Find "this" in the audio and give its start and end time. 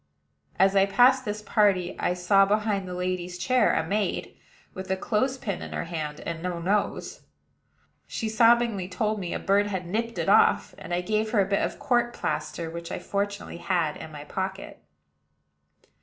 1.25-1.43